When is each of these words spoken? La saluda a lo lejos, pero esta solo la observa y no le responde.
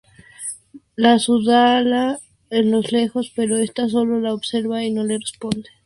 La 0.95 1.19
saluda 1.19 1.77
a 1.77 1.81
lo 1.83 2.81
lejos, 2.81 3.31
pero 3.35 3.55
esta 3.57 3.87
solo 3.87 4.19
la 4.19 4.33
observa 4.33 4.83
y 4.83 4.89
no 4.89 5.03
le 5.03 5.19
responde. 5.19 5.69